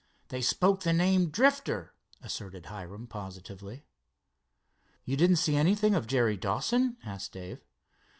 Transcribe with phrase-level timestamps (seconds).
[0.29, 1.93] They spoke the name Drifter,"
[2.23, 3.85] asserted Hiram positively.
[5.05, 7.63] "You didn't see anything of Jerry Dawson?" asked Dave.